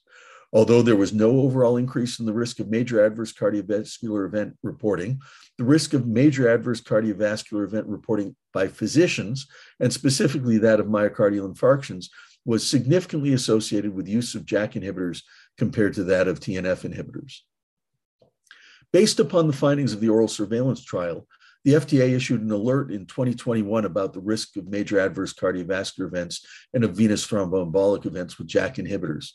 Although 0.54 0.82
there 0.82 0.94
was 0.94 1.12
no 1.12 1.40
overall 1.40 1.76
increase 1.76 2.20
in 2.20 2.26
the 2.26 2.32
risk 2.32 2.60
of 2.60 2.68
major 2.68 3.04
adverse 3.04 3.32
cardiovascular 3.32 4.24
event 4.24 4.56
reporting, 4.62 5.20
the 5.58 5.64
risk 5.64 5.94
of 5.94 6.06
major 6.06 6.48
adverse 6.48 6.80
cardiovascular 6.80 7.64
event 7.64 7.88
reporting 7.88 8.36
by 8.52 8.68
physicians, 8.68 9.48
and 9.80 9.92
specifically 9.92 10.58
that 10.58 10.78
of 10.78 10.86
myocardial 10.86 11.52
infarctions, 11.52 12.06
was 12.44 12.64
significantly 12.64 13.32
associated 13.32 13.92
with 13.92 14.06
use 14.06 14.36
of 14.36 14.46
JAK 14.46 14.74
inhibitors 14.74 15.22
compared 15.58 15.92
to 15.94 16.04
that 16.04 16.28
of 16.28 16.38
TNF 16.38 16.88
inhibitors. 16.88 17.38
Based 18.92 19.18
upon 19.18 19.48
the 19.48 19.52
findings 19.52 19.92
of 19.92 20.00
the 20.00 20.08
oral 20.08 20.28
surveillance 20.28 20.84
trial, 20.84 21.26
the 21.64 21.72
FDA 21.72 22.14
issued 22.14 22.42
an 22.42 22.52
alert 22.52 22.92
in 22.92 23.06
2021 23.06 23.86
about 23.86 24.12
the 24.12 24.20
risk 24.20 24.56
of 24.56 24.68
major 24.68 25.00
adverse 25.00 25.32
cardiovascular 25.32 26.06
events 26.06 26.46
and 26.72 26.84
of 26.84 26.94
venous 26.94 27.26
thromboembolic 27.26 28.06
events 28.06 28.38
with 28.38 28.46
JAK 28.46 28.76
inhibitors 28.76 29.32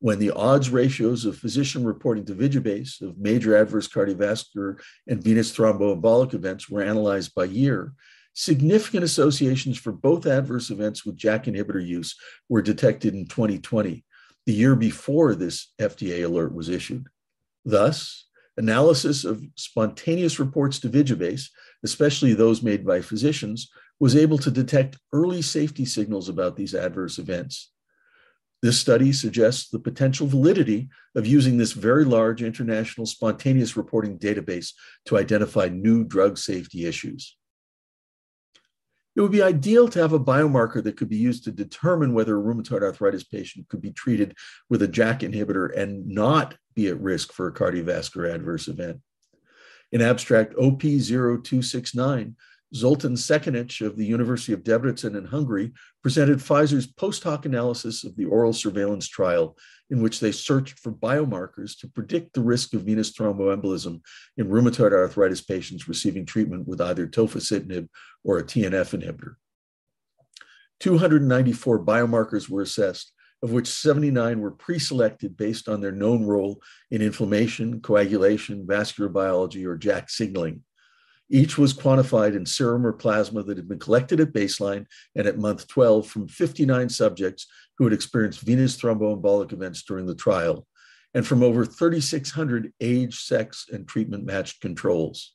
when 0.00 0.18
the 0.18 0.30
odds 0.30 0.70
ratios 0.70 1.24
of 1.24 1.38
physician 1.38 1.84
reporting 1.84 2.24
to 2.26 2.34
Vigibase 2.34 3.00
of 3.00 3.18
major 3.18 3.56
adverse 3.56 3.88
cardiovascular 3.88 4.80
and 5.06 5.22
venous 5.22 5.56
thromboembolic 5.56 6.34
events 6.34 6.68
were 6.68 6.82
analyzed 6.82 7.34
by 7.34 7.44
year, 7.44 7.92
significant 8.34 9.04
associations 9.04 9.78
for 9.78 9.92
both 9.92 10.26
adverse 10.26 10.70
events 10.70 11.06
with 11.06 11.16
JAK 11.16 11.44
inhibitor 11.44 11.84
use 11.84 12.14
were 12.48 12.60
detected 12.60 13.14
in 13.14 13.26
2020, 13.26 14.04
the 14.44 14.52
year 14.52 14.76
before 14.76 15.34
this 15.34 15.72
FDA 15.80 16.24
alert 16.24 16.54
was 16.54 16.68
issued. 16.68 17.06
Thus, 17.64 18.26
analysis 18.58 19.24
of 19.24 19.42
spontaneous 19.56 20.38
reports 20.38 20.78
to 20.80 20.88
Vigibase, 20.88 21.48
especially 21.84 22.34
those 22.34 22.62
made 22.62 22.86
by 22.86 23.00
physicians, 23.00 23.70
was 23.98 24.14
able 24.14 24.38
to 24.38 24.50
detect 24.50 24.98
early 25.12 25.40
safety 25.40 25.86
signals 25.86 26.28
about 26.28 26.56
these 26.56 26.74
adverse 26.74 27.18
events. 27.18 27.72
This 28.62 28.80
study 28.80 29.12
suggests 29.12 29.68
the 29.68 29.78
potential 29.78 30.26
validity 30.26 30.88
of 31.14 31.26
using 31.26 31.56
this 31.56 31.72
very 31.72 32.04
large 32.04 32.42
international 32.42 33.06
spontaneous 33.06 33.76
reporting 33.76 34.18
database 34.18 34.72
to 35.06 35.18
identify 35.18 35.68
new 35.68 36.04
drug 36.04 36.38
safety 36.38 36.86
issues. 36.86 37.36
It 39.14 39.22
would 39.22 39.32
be 39.32 39.42
ideal 39.42 39.88
to 39.88 39.98
have 39.98 40.12
a 40.12 40.20
biomarker 40.20 40.84
that 40.84 40.96
could 40.96 41.08
be 41.08 41.16
used 41.16 41.44
to 41.44 41.50
determine 41.50 42.12
whether 42.12 42.38
a 42.38 42.42
rheumatoid 42.42 42.82
arthritis 42.82 43.24
patient 43.24 43.66
could 43.68 43.80
be 43.80 43.90
treated 43.90 44.36
with 44.68 44.82
a 44.82 44.88
JAK 44.88 45.20
inhibitor 45.20 45.74
and 45.74 46.06
not 46.06 46.54
be 46.74 46.88
at 46.88 47.00
risk 47.00 47.32
for 47.32 47.46
a 47.46 47.52
cardiovascular 47.52 48.30
adverse 48.30 48.68
event. 48.68 49.00
In 49.90 50.02
abstract 50.02 50.54
OP0269, 50.56 52.34
Zoltan 52.74 53.14
Szekanecz 53.14 53.84
of 53.84 53.96
the 53.96 54.04
University 54.04 54.52
of 54.52 54.64
Debrecen 54.64 55.16
in 55.16 55.24
Hungary 55.24 55.72
presented 56.02 56.38
Pfizer's 56.38 56.86
post 56.86 57.22
hoc 57.22 57.46
analysis 57.46 58.04
of 58.04 58.16
the 58.16 58.24
oral 58.24 58.52
surveillance 58.52 59.06
trial, 59.06 59.56
in 59.88 60.02
which 60.02 60.18
they 60.18 60.32
searched 60.32 60.78
for 60.80 60.92
biomarkers 60.92 61.78
to 61.78 61.88
predict 61.88 62.32
the 62.32 62.42
risk 62.42 62.74
of 62.74 62.82
venous 62.82 63.12
thromboembolism 63.12 64.00
in 64.36 64.48
rheumatoid 64.48 64.92
arthritis 64.92 65.42
patients 65.42 65.88
receiving 65.88 66.26
treatment 66.26 66.66
with 66.66 66.80
either 66.80 67.06
tofacitinib 67.06 67.88
or 68.24 68.38
a 68.38 68.44
TNF 68.44 68.98
inhibitor. 68.98 69.36
294 70.80 71.84
biomarkers 71.84 72.48
were 72.48 72.62
assessed, 72.62 73.12
of 73.42 73.52
which 73.52 73.68
79 73.68 74.40
were 74.40 74.50
pre 74.50 74.78
selected 74.78 75.36
based 75.36 75.68
on 75.68 75.80
their 75.80 75.92
known 75.92 76.24
role 76.24 76.60
in 76.90 77.00
inflammation, 77.00 77.80
coagulation, 77.80 78.66
vascular 78.66 79.08
biology, 79.08 79.64
or 79.64 79.76
JAK 79.76 80.10
signaling. 80.10 80.64
Each 81.28 81.58
was 81.58 81.74
quantified 81.74 82.36
in 82.36 82.46
serum 82.46 82.86
or 82.86 82.92
plasma 82.92 83.42
that 83.42 83.56
had 83.56 83.68
been 83.68 83.80
collected 83.80 84.20
at 84.20 84.32
baseline 84.32 84.86
and 85.16 85.26
at 85.26 85.38
month 85.38 85.66
12 85.66 86.06
from 86.06 86.28
59 86.28 86.88
subjects 86.88 87.46
who 87.78 87.84
had 87.84 87.92
experienced 87.92 88.40
venous 88.40 88.76
thromboembolic 88.76 89.52
events 89.52 89.82
during 89.82 90.06
the 90.06 90.14
trial, 90.14 90.66
and 91.14 91.26
from 91.26 91.42
over 91.42 91.64
3,600 91.64 92.72
age, 92.80 93.18
sex, 93.18 93.66
and 93.72 93.88
treatment 93.88 94.24
matched 94.24 94.60
controls. 94.60 95.32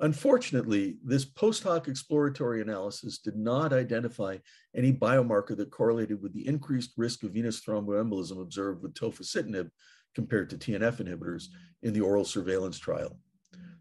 Unfortunately, 0.00 0.96
this 1.02 1.24
post 1.24 1.62
hoc 1.62 1.88
exploratory 1.88 2.60
analysis 2.60 3.18
did 3.18 3.36
not 3.36 3.72
identify 3.72 4.36
any 4.74 4.92
biomarker 4.92 5.56
that 5.56 5.70
correlated 5.70 6.20
with 6.20 6.34
the 6.34 6.46
increased 6.46 6.92
risk 6.98 7.22
of 7.22 7.30
venous 7.30 7.60
thromboembolism 7.60 8.40
observed 8.42 8.82
with 8.82 8.92
tofacitinib 8.92 9.70
compared 10.14 10.50
to 10.50 10.58
TNF 10.58 10.96
inhibitors 10.96 11.44
in 11.82 11.94
the 11.94 12.00
oral 12.00 12.24
surveillance 12.24 12.78
trial. 12.78 13.18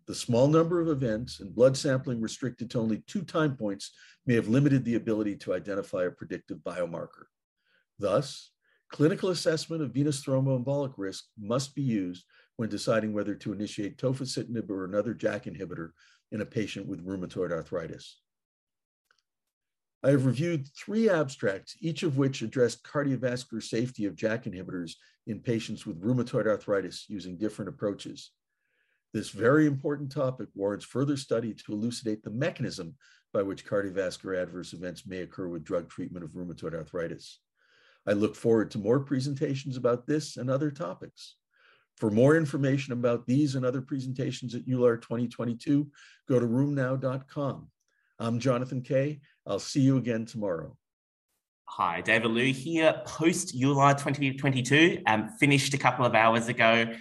The 0.07 0.15
small 0.15 0.47
number 0.47 0.79
of 0.79 0.87
events 0.87 1.39
and 1.39 1.55
blood 1.55 1.75
sampling 1.75 2.21
restricted 2.21 2.69
to 2.71 2.79
only 2.79 3.03
two 3.07 3.23
time 3.23 3.57
points 3.57 3.91
may 4.27 4.35
have 4.35 4.47
limited 4.47 4.85
the 4.85 4.95
ability 4.95 5.35
to 5.37 5.53
identify 5.53 6.03
a 6.03 6.11
predictive 6.11 6.59
biomarker. 6.59 7.25
Thus, 7.97 8.51
clinical 8.91 9.29
assessment 9.29 9.81
of 9.81 9.91
venous 9.91 10.23
thromboembolic 10.23 10.93
risk 10.97 11.25
must 11.39 11.73
be 11.73 11.81
used 11.81 12.23
when 12.57 12.69
deciding 12.69 13.13
whether 13.13 13.33
to 13.35 13.51
initiate 13.51 13.97
tofacitinib 13.97 14.69
or 14.69 14.85
another 14.85 15.13
JAK 15.13 15.45
inhibitor 15.45 15.89
in 16.31 16.41
a 16.41 16.45
patient 16.45 16.87
with 16.87 17.05
rheumatoid 17.05 17.51
arthritis. 17.51 18.19
I 20.03 20.11
have 20.11 20.27
reviewed 20.27 20.67
three 20.77 21.09
abstracts, 21.09 21.75
each 21.79 22.03
of 22.03 22.17
which 22.17 22.43
addressed 22.43 22.83
cardiovascular 22.83 23.63
safety 23.63 24.05
of 24.05 24.15
JAK 24.15 24.43
inhibitors 24.43 24.93
in 25.25 25.39
patients 25.39 25.87
with 25.87 25.99
rheumatoid 25.99 26.45
arthritis 26.45 27.05
using 27.09 27.37
different 27.37 27.69
approaches. 27.69 28.31
This 29.15 29.29
very 29.29 29.65
important 29.65 30.11
topic 30.11 30.49
warrants 30.55 30.83
further 30.83 31.15
study 31.15 31.53
to 31.53 31.71
elucidate 31.71 32.21
the 32.21 32.31
mechanism 32.31 32.95
by 33.31 33.43
which 33.43 33.65
cardiovascular 33.65 34.37
adverse 34.37 34.73
events 34.73 35.07
may 35.07 35.19
occur 35.19 35.47
with 35.47 35.63
drug 35.63 35.87
treatment 35.87 36.25
of 36.25 36.31
rheumatoid 36.31 36.75
arthritis. 36.75 37.39
I 38.05 38.11
look 38.11 38.35
forward 38.35 38.71
to 38.71 38.77
more 38.77 38.99
presentations 38.99 39.77
about 39.77 40.05
this 40.05 40.35
and 40.35 40.49
other 40.49 40.69
topics. 40.69 41.37
For 41.95 42.11
more 42.11 42.35
information 42.35 42.91
about 42.91 43.25
these 43.25 43.55
and 43.55 43.65
other 43.65 43.81
presentations 43.81 44.53
at 44.53 44.67
EULAR 44.67 45.01
2022, 45.01 45.89
go 46.27 46.37
to 46.37 46.45
rheumnow.com. 46.45 47.69
I'm 48.19 48.39
Jonathan 48.41 48.81
Kay. 48.81 49.21
I'll 49.47 49.59
see 49.59 49.79
you 49.79 49.95
again 49.95 50.25
tomorrow. 50.25 50.75
Hi, 51.69 52.01
David 52.01 52.31
Liew 52.31 52.53
here, 52.53 53.01
post 53.05 53.57
EULAR 53.57 53.93
2022, 53.97 55.03
um, 55.07 55.29
finished 55.39 55.73
a 55.73 55.77
couple 55.77 56.05
of 56.05 56.15
hours 56.15 56.49
ago 56.49 56.93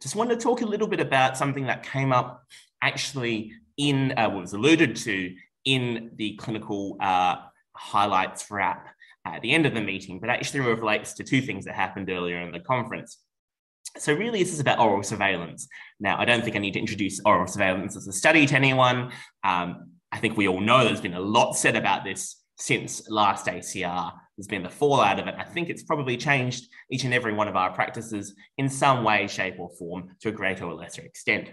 just 0.00 0.16
wanted 0.16 0.38
to 0.38 0.42
talk 0.42 0.60
a 0.60 0.66
little 0.66 0.86
bit 0.86 1.00
about 1.00 1.36
something 1.36 1.66
that 1.66 1.82
came 1.82 2.12
up 2.12 2.44
actually 2.82 3.52
in, 3.76 4.16
uh, 4.18 4.28
was 4.28 4.52
alluded 4.52 4.96
to 4.96 5.34
in 5.64 6.12
the 6.16 6.36
clinical 6.36 6.96
uh, 7.00 7.36
highlights 7.74 8.50
wrap 8.50 8.88
at 9.24 9.42
the 9.42 9.52
end 9.52 9.66
of 9.66 9.74
the 9.74 9.80
meeting, 9.80 10.20
but 10.20 10.30
actually 10.30 10.60
relates 10.60 11.14
to 11.14 11.24
two 11.24 11.40
things 11.40 11.64
that 11.64 11.74
happened 11.74 12.08
earlier 12.10 12.40
in 12.40 12.52
the 12.52 12.60
conference. 12.60 13.18
So, 13.98 14.12
really, 14.12 14.42
this 14.42 14.52
is 14.52 14.60
about 14.60 14.78
oral 14.78 15.02
surveillance. 15.02 15.68
Now, 15.98 16.18
I 16.18 16.24
don't 16.24 16.44
think 16.44 16.54
I 16.54 16.58
need 16.58 16.74
to 16.74 16.78
introduce 16.78 17.20
oral 17.24 17.46
surveillance 17.46 17.96
as 17.96 18.06
a 18.06 18.12
study 18.12 18.46
to 18.46 18.54
anyone. 18.54 19.10
Um, 19.42 19.92
I 20.12 20.18
think 20.18 20.36
we 20.36 20.48
all 20.48 20.60
know 20.60 20.84
there's 20.84 21.00
been 21.00 21.14
a 21.14 21.20
lot 21.20 21.54
said 21.54 21.76
about 21.76 22.04
this 22.04 22.36
since 22.58 23.08
last 23.08 23.46
ACR 23.46 24.12
has 24.36 24.46
been 24.46 24.62
the 24.62 24.70
fallout 24.70 25.18
of 25.18 25.26
it. 25.26 25.34
I 25.38 25.44
think 25.44 25.68
it's 25.68 25.82
probably 25.82 26.16
changed 26.16 26.68
each 26.90 27.04
and 27.04 27.14
every 27.14 27.32
one 27.32 27.48
of 27.48 27.56
our 27.56 27.72
practices 27.72 28.34
in 28.58 28.68
some 28.68 29.04
way, 29.04 29.26
shape, 29.26 29.58
or 29.58 29.70
form 29.78 30.16
to 30.20 30.28
a 30.28 30.32
greater 30.32 30.64
or 30.64 30.74
lesser 30.74 31.02
extent. 31.02 31.50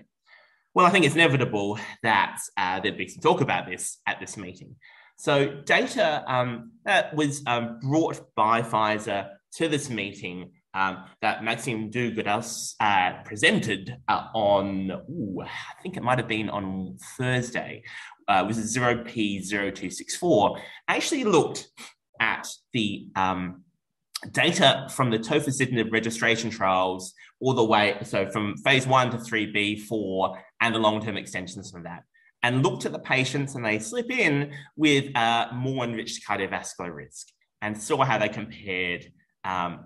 Well, 0.74 0.86
I 0.86 0.90
think 0.90 1.06
it's 1.06 1.16
inevitable 1.16 1.78
that 2.02 2.40
uh, 2.58 2.80
there'd 2.80 2.98
be 2.98 3.08
some 3.08 3.22
talk 3.22 3.42
about 3.42 3.68
this 3.68 4.00
at 4.08 4.20
this 4.20 4.38
meeting. 4.38 4.76
So, 5.18 5.62
data 5.64 6.24
um, 6.28 6.72
that 6.86 7.16
was 7.16 7.44
um, 7.46 7.80
brought 7.80 8.20
by 8.36 8.64
Pfizer 8.64 9.30
to 9.58 9.68
this 9.68 9.90
meeting 9.90 10.52
um, 10.74 11.04
that 11.22 11.44
Maxime 11.44 11.92
Dougados 11.92 12.74
uh, 12.80 13.22
presented 13.24 13.96
uh, 14.08 14.28
on, 14.34 14.90
ooh, 14.92 15.44
I 15.44 15.82
think 15.84 15.98
it 15.98 16.04
might 16.04 16.18
have 16.18 16.28
been 16.28 16.50
on 16.50 16.98
Thursday, 17.18 17.84
uh, 18.28 18.44
was 18.48 18.58
0P0264, 18.58 20.60
actually 20.88 21.26
looked 21.26 21.68
at 22.24 22.48
the 22.72 23.06
um, 23.16 23.64
data 24.32 24.88
from 24.90 25.12
the 25.12 25.20
tofacitinib 25.20 25.92
registration 25.92 26.50
trials 26.50 27.14
all 27.42 27.54
the 27.54 27.64
way, 27.64 27.98
so 28.04 28.30
from 28.32 28.56
phase 28.58 28.88
one 28.88 29.12
to 29.12 29.18
3B, 29.18 29.82
4, 29.82 30.40
and 30.62 30.74
the 30.74 30.80
long-term 30.80 31.18
extensions 31.18 31.70
from 31.70 31.84
that, 31.84 32.04
and 32.42 32.64
looked 32.64 32.86
at 32.86 32.94
the 32.94 33.00
patients 33.00 33.56
and 33.56 33.66
they 33.66 33.78
slip 33.78 34.10
in 34.10 34.54
with 34.78 35.14
uh, 35.16 35.48
more 35.54 35.84
enriched 35.84 36.26
cardiovascular 36.26 36.96
risk 36.96 37.28
and 37.62 37.80
saw 37.80 38.04
how 38.06 38.18
they 38.18 38.30
compared 38.30 39.12
um, 39.44 39.86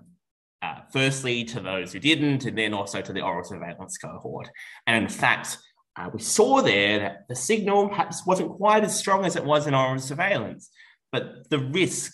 uh, 0.61 0.81
firstly 0.93 1.43
to 1.43 1.59
those 1.59 1.91
who 1.91 1.99
didn't, 1.99 2.45
and 2.45 2.57
then 2.57 2.73
also 2.73 3.01
to 3.01 3.13
the 3.13 3.21
oral 3.21 3.43
surveillance 3.43 3.97
cohort. 3.97 4.49
And 4.85 5.03
in 5.03 5.09
fact, 5.09 5.57
uh, 5.95 6.09
we 6.13 6.19
saw 6.19 6.61
there 6.61 6.99
that 6.99 7.27
the 7.27 7.35
signal 7.35 7.89
perhaps 7.89 8.25
wasn't 8.25 8.51
quite 8.51 8.83
as 8.83 8.97
strong 8.97 9.25
as 9.25 9.35
it 9.35 9.43
was 9.43 9.65
in 9.65 9.73
oral 9.73 9.97
surveillance, 9.97 10.69
but 11.11 11.49
the 11.49 11.59
risk 11.59 12.13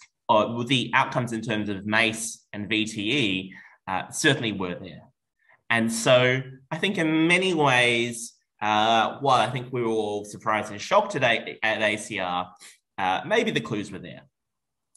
the 0.67 0.91
outcomes 0.93 1.33
in 1.33 1.41
terms 1.41 1.69
of 1.69 1.85
MACE 1.85 2.45
and 2.53 2.69
VTE 2.69 3.51
uh, 3.87 4.09
certainly 4.09 4.51
were 4.51 4.75
there. 4.75 5.01
And 5.69 5.91
so 5.91 6.41
I 6.71 6.77
think 6.77 6.97
in 6.97 7.27
many 7.27 7.53
ways, 7.53 8.33
uh, 8.61 9.17
while 9.19 9.41
I 9.41 9.49
think 9.49 9.73
we 9.73 9.81
were 9.81 9.89
all 9.89 10.23
surprised 10.23 10.71
and 10.71 10.79
shocked 10.79 11.11
today 11.11 11.59
at 11.63 11.79
ACR, 11.79 12.49
uh, 12.97 13.21
maybe 13.25 13.51
the 13.51 13.59
clues 13.59 13.91
were 13.91 13.99
there. 13.99 14.21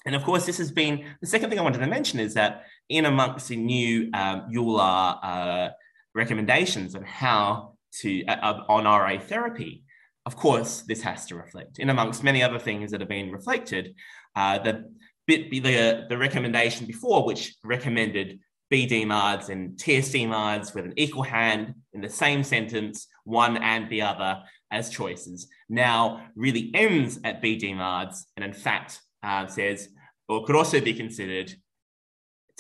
And 0.05 0.15
of 0.15 0.23
course, 0.23 0.47
this 0.47 0.59
has 0.59 0.71
been 0.71 1.05
the 1.21 1.27
second 1.27 1.51
thing 1.51 1.59
I 1.59 1.63
wanted 1.63 1.81
to 1.81 1.87
mention 1.87 2.21
is 2.21 2.35
that 2.35 2.65
in 2.89 3.07
amongst 3.07 3.49
the 3.49 3.57
new 3.57 4.09
um, 4.15 4.49
EULAR 4.53 5.19
uh, 5.23 5.69
recommendations 6.15 6.95
on 6.95 7.03
how 7.03 7.77
to 8.01 8.25
uh, 8.27 8.63
on 8.69 8.85
RA 8.85 9.19
therapy, 9.19 9.83
of 10.25 10.37
course, 10.37 10.83
this 10.83 11.03
has 11.03 11.27
to 11.27 11.37
reflect. 11.37 11.79
In 11.79 11.91
amongst 11.91 12.23
many 12.23 12.43
other 12.43 12.59
things 12.59 12.91
that 12.91 13.01
have 13.01 13.09
been 13.09 13.33
reflected, 13.33 13.95
uh, 14.37 14.59
the 14.59 14.93
bit 15.27 15.51
the, 15.51 16.07
the 16.09 16.19
recommendation 16.19 16.87
before, 16.87 17.25
which 17.25 17.55
recommended 17.65 18.41
BDMARDs 18.73 19.49
and 19.49 19.77
TSDMARDs 19.77 20.75
with 20.75 20.85
an 20.85 20.95
equal 20.97 21.23
hand 21.23 21.75
in 21.93 22.01
the 22.01 22.09
same 22.09 22.43
sentence, 22.43 23.07
one 23.25 23.57
and 23.57 23.89
the 23.89 24.03
other 24.03 24.43
as 24.71 24.91
choices, 24.91 25.49
now 25.69 26.27
really 26.35 26.71
ends 26.75 27.21
at 27.23 27.43
BDMARDs 27.43 28.25
and 28.37 28.45
in 28.45 28.53
fact 28.53 29.01
uh, 29.23 29.47
says, 29.47 29.89
or 30.29 30.45
could 30.45 30.57
also 30.57 30.81
be 30.81 30.95
considered 30.95 31.53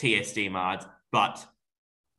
TSDMARDs, 0.01 0.87
but 1.11 1.45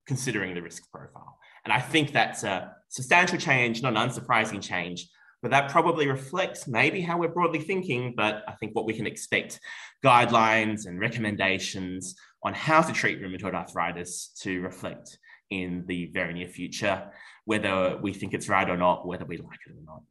considering 0.05 0.53
the 0.53 0.61
risk 0.61 0.89
profile. 0.91 1.37
And 1.63 1.73
I 1.73 1.79
think 1.79 2.11
that's 2.11 2.43
a 2.43 2.73
substantial 2.89 3.37
change, 3.37 3.81
not 3.81 3.95
an 3.95 4.09
unsurprising 4.09 4.61
change, 4.61 5.09
but 5.41 5.51
that 5.51 5.71
probably 5.71 6.07
reflects 6.07 6.67
maybe 6.67 7.01
how 7.01 7.17
we're 7.17 7.27
broadly 7.29 7.59
thinking, 7.59 8.13
but 8.15 8.43
I 8.47 8.53
think 8.53 8.75
what 8.75 8.85
we 8.85 8.93
can 8.93 9.07
expect 9.07 9.59
guidelines 10.03 10.87
and 10.87 10.99
recommendations 10.99 12.15
on 12.43 12.53
how 12.53 12.81
to 12.81 12.93
treat 12.93 13.21
rheumatoid 13.21 13.53
arthritis 13.53 14.29
to 14.41 14.61
reflect 14.61 15.17
in 15.49 15.85
the 15.87 16.07
very 16.13 16.33
near 16.33 16.47
future, 16.47 17.11
whether 17.45 17.97
we 18.01 18.13
think 18.13 18.33
it's 18.33 18.49
right 18.49 18.69
or 18.69 18.77
not, 18.77 19.07
whether 19.07 19.25
we 19.25 19.37
like 19.37 19.59
it 19.67 19.71
or 19.71 19.85
not. 19.85 20.01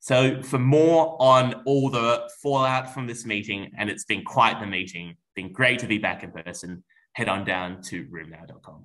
So, 0.00 0.42
for 0.42 0.58
more 0.58 1.16
on 1.18 1.62
all 1.64 1.88
the 1.88 2.28
fallout 2.42 2.92
from 2.92 3.06
this 3.06 3.24
meeting, 3.24 3.70
and 3.78 3.88
it's 3.88 4.04
been 4.04 4.22
quite 4.22 4.60
the 4.60 4.66
meeting, 4.66 5.16
been 5.34 5.52
great 5.52 5.78
to 5.78 5.86
be 5.86 5.96
back 5.98 6.22
in 6.22 6.30
person, 6.30 6.84
head 7.14 7.28
on 7.28 7.44
down 7.44 7.80
to 7.82 8.04
rheumnow.com. 8.06 8.84